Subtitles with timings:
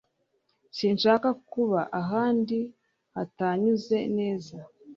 [0.77, 2.59] Sinshaka kuba ahandi
[3.15, 4.57] hatanyuze neza.